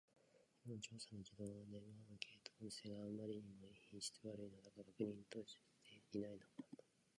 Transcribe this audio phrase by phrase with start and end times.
[0.63, 5.59] 世論調査の自動電話アンケート音声があまりにも品質悪いのだが、確認とかし
[6.11, 6.45] ていないのか